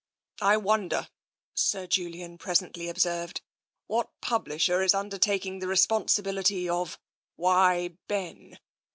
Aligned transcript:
*' 0.27 0.41
I 0.51 0.57
wonder," 0.57 1.09
Sir 1.53 1.85
Julian 1.85 2.39
presently 2.39 2.89
observed," 2.89 3.41
what 3.85 4.09
publisher 4.19 4.81
is 4.81 4.95
undertaking 4.95 5.59
the 5.59 5.67
responsibility 5.67 6.67
of' 6.67 6.97
Why, 7.35 7.99
Ben 8.07 8.57